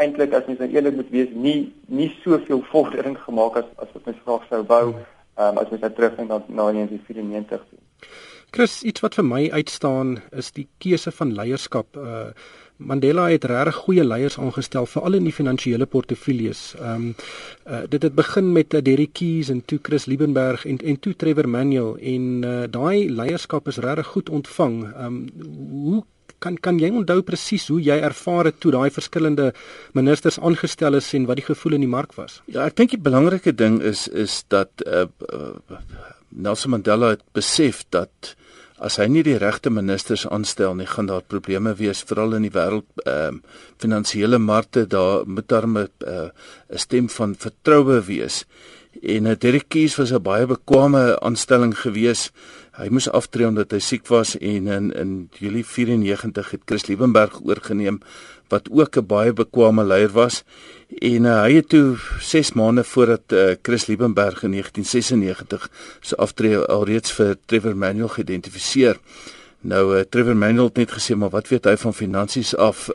eintlik 0.02 0.34
as 0.34 0.48
mens 0.50 0.64
nou 0.64 0.70
eerlik 0.72 0.98
moet 0.98 1.14
wees, 1.14 1.30
nie 1.36 1.60
nie 1.86 2.10
soveel 2.24 2.64
vordering 2.72 3.18
gemaak 3.28 3.62
as 3.62 3.70
as 3.78 3.94
wat 3.94 4.10
mens 4.10 4.24
graag 4.26 4.50
sou 4.50 4.64
wou, 4.72 4.86
um, 4.96 5.62
as 5.62 5.70
mens 5.70 5.86
nou 5.86 5.94
teruggaan 5.94 6.32
na 6.32 6.42
na 6.48 6.72
1994 6.80 7.70
toe. 7.70 7.84
Chris, 8.52 8.82
iets 8.84 9.04
wat 9.06 9.16
vir 9.20 9.26
my 9.26 9.44
uitstaan 9.54 10.18
is 10.32 10.52
die 10.56 10.68
keuse 10.82 11.14
van 11.14 11.36
leierskap. 11.38 11.98
Uh 11.98 12.32
Mandela 12.80 13.26
het 13.28 13.44
regtig 13.44 13.76
goeie 13.76 14.04
leiers 14.08 14.38
aangestel 14.40 14.86
veral 14.88 15.18
in 15.18 15.26
die 15.28 15.34
finansiële 15.36 15.86
portefeuilles. 15.86 16.62
Ehm 16.80 17.10
um, 17.10 17.16
uh, 17.68 17.82
dit 17.92 18.06
het 18.08 18.14
begin 18.16 18.54
met 18.56 18.74
uh, 18.74 18.80
Derek 18.82 19.12
Keys 19.20 19.50
en 19.52 19.60
toe 19.66 19.80
Chris 19.84 20.06
Liebenberg 20.08 20.64
en 20.66 20.78
en 20.78 21.00
toe 21.00 21.14
Trevor 21.16 21.50
Manuel 21.50 21.98
en 21.98 22.30
uh, 22.44 22.62
daai 22.72 23.12
leierskap 23.12 23.68
is 23.68 23.82
regtig 23.84 24.08
goed 24.14 24.30
ontvang. 24.30 24.78
Ehm 24.94 25.06
um, 25.06 25.20
hoe 25.84 26.04
kan 26.40 26.56
kan 26.56 26.80
jy 26.80 26.90
onthou 27.02 27.20
presies 27.22 27.68
hoe 27.68 27.82
jy 27.84 28.00
ervaar 28.00 28.48
het 28.48 28.60
toe 28.64 28.72
daai 28.72 28.90
verskillende 28.96 29.52
ministers 29.94 30.40
aangestel 30.40 30.96
is 30.96 31.14
en 31.14 31.28
wat 31.28 31.42
die 31.42 31.50
gevoel 31.50 31.74
in 31.74 31.84
die 31.84 31.92
mark 31.92 32.16
was? 32.16 32.40
Ja, 32.46 32.64
ek 32.64 32.80
dink 32.80 32.96
die 32.96 33.04
belangrike 33.10 33.52
ding 33.52 33.82
is 33.84 34.08
is 34.08 34.46
dat 34.48 34.72
uh, 34.88 35.04
uh, 35.34 35.52
Nelson 36.30 36.72
Mandela 36.72 37.10
het 37.16 37.24
besef 37.34 37.84
dat 37.90 38.36
as 38.80 38.96
hy 39.02 39.10
nie 39.12 39.24
die 39.28 39.38
regte 39.38 39.70
ministers 39.70 40.26
aanstel 40.28 40.76
nie, 40.76 40.88
gaan 40.88 41.10
daar 41.10 41.26
probleme 41.28 41.74
wees 41.76 42.04
veral 42.08 42.38
in 42.38 42.48
die 42.48 42.56
wêreld 42.56 42.88
ehm 43.06 43.42
uh, 43.42 43.58
finansiële 43.80 44.38
markte. 44.40 44.86
Daar 44.88 45.28
moet 45.28 45.48
daar 45.48 45.68
'n 45.68 45.88
uh, 46.08 46.30
stem 46.76 47.10
van 47.10 47.36
vertroue 47.36 48.02
wees. 48.02 48.46
En 49.02 49.26
uh, 49.26 49.36
Derek 49.38 49.70
Kies 49.72 49.96
was 49.96 50.12
'n 50.12 50.22
baie 50.22 50.46
bekwame 50.46 51.20
aanstelling 51.20 51.78
gewees. 51.78 52.32
Hy 52.76 52.88
moes 52.90 53.10
aftree 53.10 53.48
omdat 53.48 53.72
hy 53.72 53.80
siek 53.80 54.08
was 54.08 54.38
en 54.38 54.68
in 54.68 54.92
in 54.92 55.30
Julie 55.40 55.66
94 55.66 56.52
het 56.52 56.62
Chris 56.66 56.86
Liebenberg 56.88 57.40
oorgeneem 57.44 58.02
wat 58.50 58.70
ook 58.72 58.98
'n 58.98 59.06
baie 59.06 59.34
bekwame 59.34 59.84
leier 59.84 60.12
was. 60.12 60.44
En 61.00 61.24
uh, 61.24 61.42
hy 61.42 61.54
het 61.54 61.70
toe 61.70 61.98
6 62.20 62.54
maande 62.54 62.84
voordat 62.84 63.32
uh, 63.32 63.56
Chris 63.62 63.86
Liebenberg 63.86 64.44
in 64.44 64.52
1996 64.52 65.70
se 66.02 66.16
aftree 66.16 66.58
alreeds 66.58 67.12
vir 67.12 67.38
Trevor 67.46 67.78
Manuel 67.78 68.08
geïdentifiseer. 68.08 69.00
Nou 69.62 69.98
uh, 69.98 70.02
Trevor 70.10 70.36
Manuel 70.36 70.66
het 70.66 70.78
net 70.78 70.92
gesê 70.92 71.16
maar 71.16 71.30
wat 71.30 71.48
weet 71.48 71.66
hy 71.66 71.78
van 71.78 71.94
finansies 71.94 72.56
af? 72.56 72.90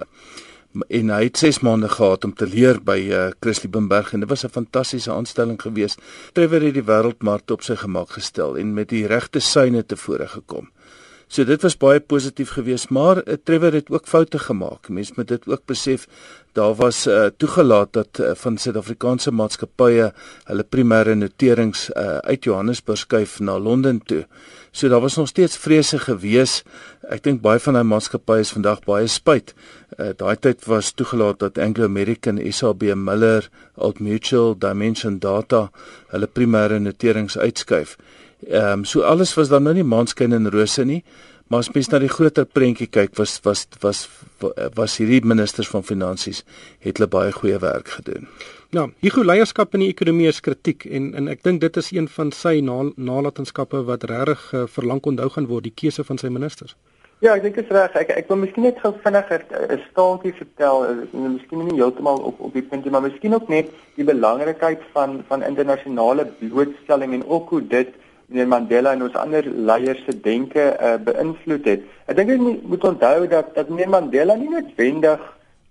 En 0.74 1.10
hy 1.14 1.22
het 1.28 1.38
6 1.38 1.60
maande 1.62 1.88
gehad 1.88 2.24
om 2.24 2.34
te 2.34 2.46
leer 2.46 2.80
by 2.82 2.96
uh, 3.06 3.26
Chris 3.40 3.62
Liebenberg 3.62 4.12
en 4.12 4.24
dit 4.24 4.28
was 4.28 4.44
'n 4.44 4.50
fantastiese 4.50 5.12
aanstelling 5.12 5.60
geweest. 5.62 6.00
Trevor 6.32 6.60
het 6.60 6.74
die 6.74 6.82
wêreldmark 6.82 7.50
op 7.50 7.62
sy 7.62 7.76
gemaak 7.76 8.10
gestel 8.10 8.58
en 8.58 8.74
met 8.74 8.88
die 8.88 9.06
regte 9.06 9.40
syne 9.40 9.86
tevore 9.86 10.26
gekom. 10.26 10.70
So 11.28 11.44
dit 11.44 11.62
was 11.62 11.76
baie 11.76 12.00
positief 12.00 12.50
geweest, 12.50 12.90
maar 12.90 13.22
uh, 13.24 13.34
Trevor 13.44 13.72
het 13.72 13.90
ook 13.90 14.06
foute 14.06 14.38
gemaak. 14.38 14.88
Mense 14.88 15.12
moet 15.16 15.28
dit 15.28 15.46
ook 15.48 15.64
besef. 15.66 16.08
Daar 16.52 16.74
was 16.74 17.06
uh, 17.06 17.26
toegelaat 17.36 17.92
dat 17.92 18.18
uh, 18.20 18.34
van 18.34 18.58
Suid-Afrikaanse 18.58 19.30
maatskappye 19.30 20.12
hulle 20.44 20.64
primêre 20.64 21.14
noterings 21.14 21.88
uh, 21.90 22.18
uit 22.18 22.44
Johannesburg 22.44 22.98
skuif 22.98 23.40
na 23.40 23.58
Londen 23.58 24.02
toe. 24.04 24.26
So 24.74 24.88
daar 24.88 25.00
was 25.00 25.16
nog 25.16 25.28
steeds 25.28 25.56
vrese 25.56 25.98
gewees. 26.02 26.64
Ek 27.06 27.20
dink 27.22 27.38
baie 27.44 27.60
van 27.62 27.76
daai 27.76 27.86
maatskappye 27.86 28.42
is 28.42 28.50
vandag 28.50 28.80
baie 28.82 29.06
spyt. 29.06 29.52
Uh, 29.94 30.08
daai 30.18 30.34
tyd 30.42 30.64
was 30.66 30.88
toegelaat 30.98 31.38
dat 31.44 31.60
Anglo 31.62 31.86
American, 31.86 32.40
SAB 32.42 32.82
Miller, 32.98 33.46
Old 33.78 34.00
Mutual, 34.02 34.56
Dimension 34.58 35.20
Data 35.22 35.68
hulle 36.10 36.26
primêre 36.26 36.80
noterings 36.82 37.38
uitskuif. 37.38 37.94
Ehm 38.48 38.80
um, 38.80 38.84
so 38.84 39.06
alles 39.06 39.36
was 39.38 39.48
dan 39.54 39.62
nou 39.62 39.76
nie 39.78 39.86
maanskyn 39.86 40.34
en 40.34 40.50
rose 40.50 40.82
nie, 40.84 41.04
maar 41.54 41.62
as 41.62 41.70
mens 41.70 41.86
na 41.92 42.00
die 42.02 42.10
groter 42.10 42.46
prentjie 42.50 42.88
kyk, 42.90 43.12
was 43.14 43.36
was 43.44 43.60
was 43.82 43.98
was 44.74 44.96
hierdie 44.98 45.20
ministers 45.22 45.68
van 45.70 45.84
finansies 45.86 46.40
het 46.82 46.98
hulle 46.98 47.06
baie 47.06 47.30
goeie 47.36 47.60
werk 47.62 47.92
gedoen. 47.94 48.26
Ja, 48.74 48.88
Hugo 49.04 49.22
leierskap 49.22 49.76
in 49.78 49.84
die 49.84 49.92
ekonomie 49.92 50.26
is 50.26 50.42
kritiek 50.42 50.82
en 50.90 51.12
en 51.14 51.30
ek 51.30 51.44
dink 51.46 51.62
dit 51.62 51.78
is 51.78 51.92
een 51.94 52.08
van 52.16 52.34
sy 52.34 52.56
nalatenskappe 52.58 53.84
wat 53.86 54.08
regtig 54.10 54.42
uh, 54.50 54.64
verlang 54.66 55.04
onthou 55.12 55.30
gaan 55.36 55.46
word, 55.46 55.68
die 55.68 55.76
keuse 55.82 56.02
van 56.02 56.18
sy 56.18 56.32
ministers. 56.34 56.74
Ja, 57.22 57.36
ek 57.36 57.46
dink 57.46 57.60
dit 57.60 57.70
is 57.70 57.76
reg. 57.76 57.94
Ek 58.02 58.10
ek 58.16 58.32
wil 58.32 58.42
miskien 58.42 58.66
net 58.66 58.82
gou 58.82 58.90
vinnig 59.06 59.30
'n 59.30 59.80
staaltjie 59.92 60.34
vertel, 60.40 60.88
uh, 60.90 61.26
miskien 61.38 61.68
nie 61.68 61.78
heeltemal 61.78 62.18
op 62.32 62.40
op 62.48 62.58
die 62.58 62.66
punt 62.66 62.82
nie, 62.82 62.90
maar 62.90 63.06
miskien 63.06 63.38
ook 63.38 63.46
net 63.48 63.70
die 63.94 64.10
belangrikheid 64.10 64.82
van 64.96 65.22
van 65.30 65.46
internasionale 65.46 66.26
blootstelling 66.42 67.14
en 67.14 67.28
ook 67.30 67.54
hoe 67.54 67.62
dit 67.78 67.94
meneer 68.26 68.48
Mandela 68.48 68.92
en 68.92 69.02
ons 69.02 69.16
ander 69.20 69.44
leiers 69.44 70.04
se 70.04 70.20
denke 70.20 70.64
uh, 70.80 70.96
beïnvloed 70.96 71.64
het. 71.64 71.84
Ek 72.06 72.16
dink 72.16 72.30
jy 72.30 72.38
moet 72.40 72.84
onthou 72.84 73.26
dat 73.28 73.54
dat 73.54 73.68
meneer 73.68 73.92
Mandela 73.92 74.36
nie 74.36 74.50
noodwendig 74.50 75.22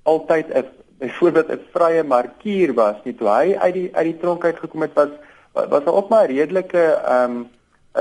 altyd 0.04 0.54
'n 0.54 0.66
byvoorbeeld 1.04 1.52
'n 1.52 1.66
vrye 1.74 2.04
markier 2.04 2.74
was 2.74 2.96
nie 3.04 3.16
toe 3.16 3.28
hy 3.28 3.56
uit 3.56 3.74
die 3.74 3.90
uit 3.94 4.06
die 4.06 4.18
tronk 4.18 4.46
uit 4.46 4.60
gekom 4.60 4.82
het 4.82 4.94
was 4.94 5.10
was 5.54 5.84
daar 5.84 5.94
ook 5.94 6.10
maar 6.10 6.26
redelike 6.26 6.84
ehm 7.16 7.32
um, 7.32 7.50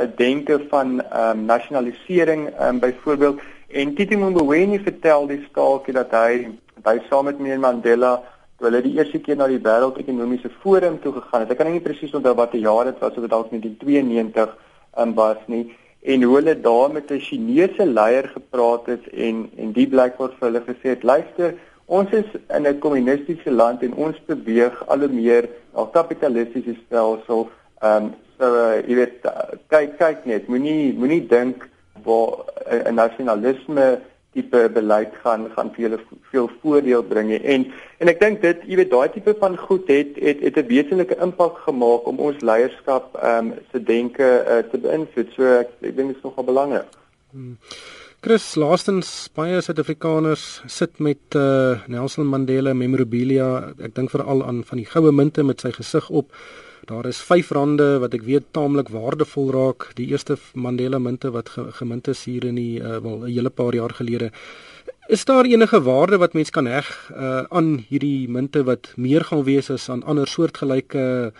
'n 0.02 0.12
denke 0.16 0.60
van 0.68 1.02
ehm 1.02 1.30
um, 1.30 1.44
nasionalisering 1.44 2.48
ehm 2.48 2.68
um, 2.68 2.78
byvoorbeeld 2.78 3.40
en 3.68 3.94
Tito 3.94 4.16
Mboweni 4.18 4.78
vertel 4.78 5.26
die 5.26 5.44
staaltjie 5.48 5.94
dat 5.94 6.10
hy 6.10 6.48
by 6.82 6.98
saam 7.08 7.24
met 7.24 7.38
meneer 7.38 7.58
Mandela 7.58 8.22
toe 8.62 8.70
hulle 8.70 8.82
die 8.82 8.94
eerste 8.94 9.18
keer 9.18 9.36
na 9.36 9.48
die 9.50 9.58
wêreldekonomiese 9.58 10.50
forum 10.62 11.00
toe 11.02 11.12
gegaan 11.16 11.42
het. 11.42 11.50
Ek 11.50 11.58
kan 11.58 11.70
nie 11.72 11.82
presies 11.82 12.14
onthou 12.14 12.34
watter 12.38 12.62
jaar 12.62 12.84
dit 12.84 13.00
was 13.02 13.16
of 13.16 13.24
dit 13.26 13.30
dalk 13.30 13.50
net 13.50 13.64
in 13.66 13.74
92 13.80 14.54
ehm 14.94 15.08
um, 15.08 15.14
was 15.18 15.42
nie 15.50 15.64
en 16.02 16.22
hoe 16.22 16.36
hulle 16.36 16.54
daar 16.60 16.92
met 16.92 17.10
'n 17.10 17.20
Chinese 17.20 17.86
leier 17.86 18.28
gepraat 18.28 18.86
het 18.86 19.08
en 19.26 19.50
en 19.56 19.72
die 19.72 19.86
blykbaar 19.86 20.32
vir 20.38 20.48
hulle 20.48 20.62
gesê 20.70 20.94
het 20.94 21.02
luister 21.02 21.54
Ons 21.86 22.12
is 22.12 22.28
in 22.56 22.66
'n 22.66 22.78
kommunistiese 22.78 23.50
land 23.50 23.82
en 23.82 23.94
ons 23.94 24.16
beweeg 24.26 24.86
al 24.86 24.98
hoe 24.98 25.08
meer 25.08 25.48
na 25.74 25.84
kapitalistiese 25.92 26.76
stelsel. 26.86 27.50
Ehm 27.80 28.04
um, 28.04 28.14
so 28.38 28.46
uh, 28.46 28.80
jy 28.86 28.94
weet 28.94 29.26
kyk 29.68 29.98
kyk 29.98 30.24
net, 30.24 30.48
moenie 30.48 30.94
moenie 30.94 31.26
dink 31.26 31.68
waar 32.04 32.46
'n 32.88 32.94
nasionalisme 32.94 34.00
tipe 34.32 34.60
beleid 34.74 35.12
gaan 35.22 35.48
gaan 35.54 35.70
vir 35.74 35.84
julle 35.84 35.98
veel 36.30 36.50
voordeel 36.62 37.02
bring 37.02 37.32
en 37.36 37.66
en 38.00 38.12
ek 38.12 38.20
dink 38.20 38.40
dit 38.42 38.62
jy 38.68 38.78
weet 38.80 38.92
daai 38.92 39.08
tipe 39.14 39.34
van 39.40 39.56
goed 39.64 39.88
het 39.92 40.16
het 40.26 40.40
het 40.46 40.58
'n 40.62 40.68
wesenlike 40.68 41.18
impak 41.26 41.58
gemaak 41.66 42.06
om 42.06 42.20
ons 42.28 42.40
leierskap 42.40 43.16
ehm 43.22 43.52
um, 43.52 43.54
se 43.72 43.82
denke 43.82 44.28
uh, 44.48 44.62
te 44.70 44.78
beïnvloed. 44.78 45.28
So 45.36 45.42
ek, 45.44 45.68
ek 45.80 45.96
dink 45.96 46.08
dit 46.08 46.16
is 46.16 46.22
nogal 46.22 46.44
belangrik. 46.44 46.88
Hmm. 47.30 47.56
Chris, 48.22 48.54
laastens 48.54 49.08
baie 49.34 49.60
Suid-Afrikaners 49.60 50.62
sit 50.70 51.00
met 51.02 51.34
uh, 51.34 51.80
Nelson 51.90 52.28
Mandela 52.30 52.70
memorabilia. 52.72 53.74
Ek 53.82 53.96
dink 53.96 54.12
veral 54.12 54.44
aan 54.46 54.60
van 54.68 54.78
die 54.78 54.86
goue 54.86 55.10
munte 55.12 55.42
met 55.42 55.60
sy 55.60 55.72
gesig 55.74 56.06
op. 56.10 56.30
Daar 56.86 57.06
is 57.06 57.22
R5 57.22 57.48
wat 58.02 58.14
ek 58.14 58.24
weet 58.26 58.50
taamlik 58.50 58.88
waardevol 58.88 59.50
raak. 59.54 59.90
Die 59.94 60.08
eerste 60.10 60.36
Mandela 60.54 60.98
munte 60.98 61.30
wat 61.30 61.48
ge 61.48 61.70
gemint 61.72 62.08
is 62.08 62.24
hier 62.24 62.44
in 62.44 62.54
die 62.54 62.80
uh, 62.80 62.98
wel 62.98 63.24
'n 63.26 63.30
hele 63.30 63.50
paar 63.50 63.74
jaar 63.74 63.90
gelede. 63.90 64.30
Is 65.08 65.24
daar 65.24 65.44
enige 65.44 65.82
waarde 65.82 66.18
wat 66.18 66.32
mens 66.32 66.50
kan 66.50 66.66
heg 66.66 67.10
uh, 67.10 67.44
aan 67.50 67.84
hierdie 67.88 68.28
munte 68.28 68.64
wat 68.64 68.92
meer 68.96 69.24
gaan 69.24 69.44
wees 69.44 69.70
as 69.70 69.88
aan 69.88 70.02
ander 70.02 70.26
soortgelyke 70.26 70.98
uh, 70.98 71.30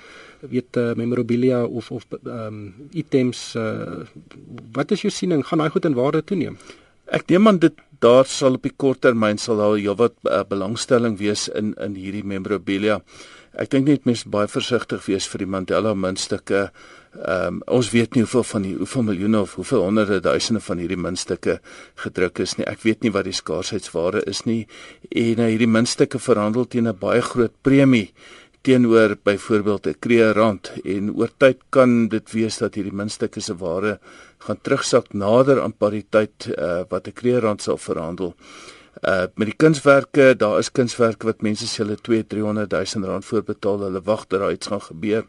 weet 0.51 0.77
uh, 0.77 0.95
memorabilia 0.95 1.65
of 1.65 1.91
of 1.91 2.07
ehm 2.25 2.47
um, 2.47 2.89
items 2.91 3.55
uh, 3.57 4.03
wat 4.73 4.91
is 4.91 5.03
jou 5.03 5.13
siening 5.13 5.45
gaan 5.47 5.63
daai 5.63 5.71
goed 5.71 5.85
in 5.85 5.95
waarde 5.99 6.23
toeneem 6.25 6.57
ek 7.19 7.29
neem 7.31 7.49
aan 7.49 7.61
dit 7.63 7.77
daar 8.03 8.27
sal 8.27 8.59
op 8.59 8.67
die 8.67 8.75
kort 8.85 9.03
termyn 9.07 9.39
sal 9.39 9.61
daar 9.63 9.77
heelwat 9.77 10.17
uh, 10.25 10.43
belangstelling 10.49 11.19
wees 11.19 11.47
in 11.49 11.75
in 11.87 11.95
hierdie 11.95 12.25
memorabilia 12.35 12.99
ek 13.55 13.71
dink 13.71 13.87
net 13.87 14.05
mense 14.05 14.29
baie 14.29 14.49
versigtig 14.49 15.07
wees 15.07 15.27
vir 15.27 15.39
die 15.39 15.47
Mandela 15.47 15.95
muntstukke 15.95 16.71
Ehm 17.13 17.47
um, 17.47 17.57
ons 17.69 17.91
weet 17.93 18.15
nie 18.17 18.23
hoeveel 18.25 18.45
van 18.49 18.63
die 18.65 18.73
hoeveel 18.77 19.03
miljoene 19.05 19.41
of 19.45 19.55
hoeveel 19.59 19.83
honderde 19.85 20.21
duisende 20.25 20.63
van 20.65 20.79
hierdie 20.81 20.97
muntstukke 20.97 21.59
gedruk 22.05 22.41
is 22.41 22.55
nie. 22.57 22.65
Ek 22.65 22.81
weet 22.87 23.05
nie 23.05 23.13
wat 23.13 23.29
die 23.29 23.37
skaarsheidware 23.37 24.23
is 24.33 24.41
nie. 24.49 24.63
En 25.11 25.43
uh, 25.45 25.51
hierdie 25.53 25.69
muntstukke 25.69 26.19
verhandel 26.19 26.65
teen 26.65 26.89
'n 26.89 26.97
baie 26.97 27.21
groot 27.21 27.53
premie 27.63 28.15
teenoor 28.65 29.19
byvoorbeeld 29.29 29.87
'n 29.87 30.01
kreerrand 30.01 30.73
en 30.85 31.13
oor 31.13 31.31
tyd 31.37 31.59
kan 31.69 32.09
dit 32.09 32.33
wees 32.33 32.57
dat 32.57 32.75
hierdie 32.75 32.97
muntstukke 32.97 33.41
se 33.41 33.55
waarde 33.55 33.99
gaan 34.39 34.61
terugsak 34.63 35.13
nader 35.13 35.61
aan 35.61 35.77
pariteit 35.77 36.49
uh, 36.49 36.85
wat 36.89 37.09
'n 37.09 37.13
kreerrand 37.13 37.61
sal 37.63 37.77
verhandel. 37.77 38.33
Uh 38.33 38.82
met 39.03 39.49
die 39.51 39.57
kunswerke, 39.59 40.37
daar 40.39 40.59
is 40.63 40.71
kunswerke 40.71 41.27
wat 41.27 41.43
mense 41.43 41.67
se 41.67 41.83
hulle 41.83 41.97
2 41.99 42.27
300 42.27 42.71
000 42.71 43.11
rand 43.11 43.27
voorbetaal, 43.27 43.81
hulle 43.89 44.03
wag 44.07 44.27
dat 44.27 44.41
daar 44.41 44.53
iets 44.53 44.71
gaan 44.71 44.83
gebeur. 44.83 45.27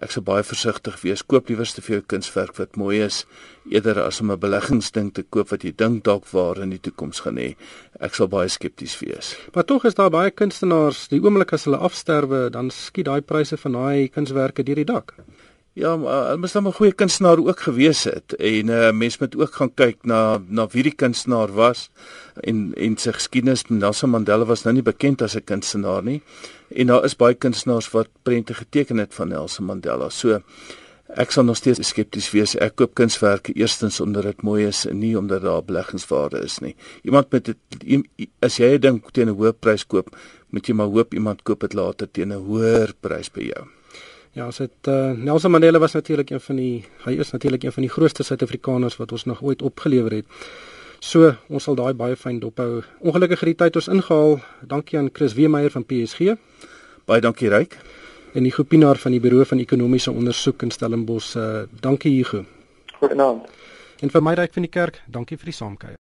Ek 0.00 0.14
sou 0.14 0.22
baie 0.24 0.44
versigtig 0.46 0.94
wees. 1.02 1.24
Koop 1.26 1.50
liewer 1.50 1.68
te 1.68 1.82
veel 1.82 2.00
kunswerk 2.06 2.54
wat 2.56 2.78
mooi 2.78 3.00
is 3.02 3.24
eerder 3.68 3.98
as 4.02 4.20
om 4.20 4.30
'n 4.30 4.38
beleggingsding 4.38 5.10
te 5.12 5.22
koop 5.22 5.50
wat 5.50 5.62
jy 5.62 5.72
dink 5.76 6.04
dalk 6.04 6.24
waar 6.30 6.62
in 6.62 6.70
die 6.70 6.80
toekoms 6.80 7.20
gaan 7.20 7.36
hê. 7.36 7.56
Ek 8.00 8.14
sal 8.14 8.28
baie 8.28 8.48
skepties 8.48 8.98
wees. 9.00 9.36
Maar 9.54 9.64
tog 9.64 9.84
is 9.84 9.94
daar 9.94 10.10
baie 10.10 10.30
kunstenaars, 10.30 11.08
die 11.08 11.20
oomblik 11.20 11.52
as 11.52 11.64
hulle 11.64 11.76
afsterwe, 11.76 12.50
dan 12.50 12.70
skiet 12.70 13.06
daai 13.06 13.20
pryse 13.20 13.56
van 13.56 13.72
daai 13.72 14.08
kunswerke 14.08 14.62
deur 14.62 14.76
die 14.76 14.84
dak. 14.84 15.14
Ja, 15.80 15.94
hulle 15.96 16.36
moes 16.36 16.52
dan 16.52 16.66
'n 16.68 16.76
goeie 16.76 16.92
kunstenaar 16.92 17.38
ook 17.40 17.60
gewees 17.60 18.04
het 18.04 18.34
en 18.36 18.66
'n 18.66 18.68
uh, 18.68 18.88
eh, 18.88 18.94
mens 18.94 19.18
moet 19.18 19.36
ook 19.36 19.54
gaan 19.54 19.74
kyk 19.74 19.96
na 20.04 20.40
na 20.48 20.66
wie 20.66 20.82
die 20.82 20.94
kunstenaar 20.94 21.52
was 21.52 21.90
en 22.40 22.74
en 22.76 22.96
sy 22.96 23.12
geskiedenis. 23.12 23.64
Nelson 23.68 24.10
Mandela 24.10 24.44
was 24.44 24.62
nou 24.62 24.74
nie 24.74 24.82
bekend 24.82 25.22
as 25.22 25.36
'n 25.36 25.44
kunstenaar 25.44 26.02
nie. 26.02 26.22
En 26.68 26.86
daar 26.86 27.04
is 27.04 27.16
baie 27.16 27.34
kunstenaars 27.34 27.90
wat 27.90 28.08
prente 28.22 28.54
geteken 28.54 28.98
het 28.98 29.14
van 29.14 29.28
Nelson 29.28 29.64
Mandela. 29.64 30.08
So 30.08 30.42
ek 31.16 31.30
sal 31.30 31.44
nog 31.44 31.56
steeds 31.56 31.88
skepties 31.88 32.30
wees. 32.30 32.56
Ek 32.56 32.76
koop 32.76 32.94
kunswerke 32.94 33.52
eerstens 33.52 34.00
omdat 34.00 34.22
dit 34.22 34.42
mooi 34.42 34.66
is 34.66 34.86
en 34.86 34.98
nie 34.98 35.18
omdat 35.18 35.42
daar 35.42 35.64
beleggingswaarde 35.64 36.38
is 36.44 36.58
nie. 36.58 36.76
Iemand 37.02 37.30
met 37.30 37.44
dit 37.44 37.56
as 38.40 38.56
jy 38.56 38.78
dink 38.78 39.10
teen 39.12 39.28
'n 39.28 39.36
hoë 39.36 39.52
prys 39.60 39.86
koop, 39.86 40.16
moet 40.50 40.66
jy 40.66 40.74
maar 40.74 40.86
hoop 40.86 41.14
iemand 41.14 41.42
koop 41.42 41.60
dit 41.60 41.72
later 41.72 42.10
teen 42.10 42.32
'n 42.32 42.44
hoër 42.46 42.92
prys 43.00 43.30
by 43.32 43.40
jou. 43.40 43.79
Ja, 44.32 44.46
as 44.46 44.60
dit 44.62 44.88
uh, 44.88 45.10
Nelson 45.18 45.50
Mandela 45.50 45.78
was 45.78 45.92
natuurlik 45.92 46.30
een 46.30 46.40
van 46.40 46.56
die 46.56 46.84
hy 47.04 47.16
is 47.18 47.32
natuurlik 47.34 47.64
een 47.64 47.72
van 47.72 47.82
die 47.82 47.90
grootste 47.90 48.22
Suid-Afrikaners 48.22 48.96
wat 48.96 49.12
ons 49.12 49.24
nog 49.24 49.42
ooit 49.42 49.62
opgelewer 49.62 50.20
het. 50.20 50.26
So, 51.00 51.32
ons 51.48 51.64
sal 51.64 51.74
daai 51.74 51.94
baie 51.96 52.16
fyn 52.16 52.38
dophou. 52.38 52.82
Ongelukkig 53.00 53.40
het 53.40 53.50
die 53.50 53.56
tyd 53.64 53.78
ons 53.80 53.88
ingehaal. 53.88 54.36
Dankie 54.68 54.98
aan 54.98 55.08
Chris 55.12 55.34
Weemeier 55.34 55.72
van 55.74 55.86
PSG. 55.88 56.36
Baie 57.08 57.24
dankie 57.24 57.48
Ryk. 57.50 57.78
En 58.34 58.46
die 58.46 58.52
Gopinaar 58.54 59.00
van 59.02 59.16
die 59.16 59.20
Buro 59.20 59.44
van 59.44 59.58
Ekonomiese 59.58 60.12
Ondersoek 60.12 60.62
in 60.62 60.70
Stellenbosch. 60.70 61.34
Uh, 61.36 61.64
dankie 61.80 62.12
Hugo. 62.14 62.44
Goeienaand. 63.00 63.48
En 64.00 64.14
vir 64.14 64.22
my 64.22 64.36
Ryk 64.38 64.54
van 64.54 64.68
die 64.68 64.70
kerk, 64.70 65.02
dankie 65.10 65.40
vir 65.40 65.50
die 65.50 65.56
saamkuier. 65.56 65.98